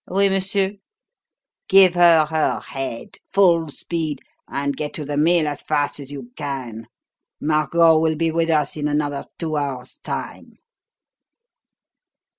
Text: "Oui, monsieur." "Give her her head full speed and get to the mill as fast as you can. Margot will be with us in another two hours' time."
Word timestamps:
"Oui, 0.09 0.29
monsieur." 0.29 0.71
"Give 1.69 1.93
her 1.93 2.25
her 2.25 2.59
head 2.61 3.17
full 3.31 3.69
speed 3.69 4.19
and 4.47 4.75
get 4.75 4.95
to 4.95 5.05
the 5.05 5.15
mill 5.15 5.47
as 5.47 5.61
fast 5.61 5.99
as 5.99 6.11
you 6.11 6.31
can. 6.35 6.87
Margot 7.39 7.99
will 7.99 8.15
be 8.15 8.31
with 8.31 8.49
us 8.49 8.75
in 8.75 8.87
another 8.87 9.25
two 9.37 9.57
hours' 9.57 9.99
time." 10.03 10.53